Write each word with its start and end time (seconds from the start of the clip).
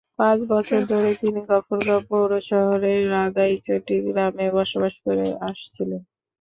পাঁচ 0.19 0.39
বছর 0.51 0.79
ধরে 0.91 1.11
তিনি 1.21 1.39
গফরগাঁও 1.49 2.01
পৌর 2.09 2.29
শহরের 2.49 3.01
রাঘাইচটি 3.11 3.95
গ্রামে 4.07 4.47
বসবাস 4.57 4.93
করে 5.05 5.27
আসছিলেন। 5.49 6.01